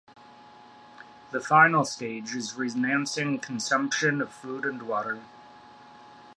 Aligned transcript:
The 1.29 1.39
final 1.39 1.85
stage 1.85 2.33
is 2.33 2.55
renouncing 2.55 3.37
consumption 3.37 4.19
of 4.19 4.33
food 4.33 4.65
and 4.65 4.81
water. 4.81 5.21